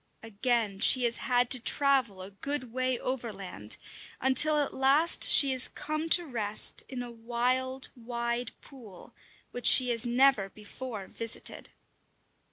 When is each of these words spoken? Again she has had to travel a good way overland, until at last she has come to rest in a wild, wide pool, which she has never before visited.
Again 0.23 0.79
she 0.79 1.03
has 1.03 1.17
had 1.17 1.51
to 1.51 1.59
travel 1.59 2.23
a 2.23 2.31
good 2.31 2.73
way 2.73 2.97
overland, 2.97 3.77
until 4.19 4.57
at 4.57 4.73
last 4.73 5.29
she 5.29 5.51
has 5.51 5.67
come 5.67 6.09
to 6.09 6.25
rest 6.25 6.81
in 6.89 7.03
a 7.03 7.11
wild, 7.11 7.89
wide 7.95 8.49
pool, 8.61 9.13
which 9.51 9.67
she 9.67 9.89
has 9.91 10.03
never 10.03 10.49
before 10.49 11.05
visited. 11.05 11.69